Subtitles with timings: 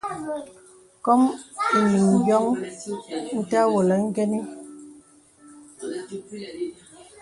[1.05, 1.21] Kôm
[1.77, 2.45] enīŋ yôŋ
[3.39, 4.43] ntə́ avōlə īngə́nə́.